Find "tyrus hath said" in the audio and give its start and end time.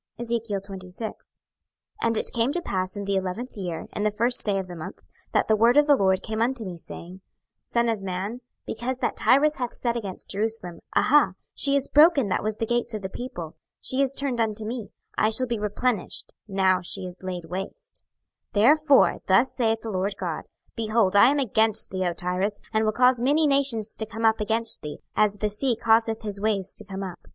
9.15-9.95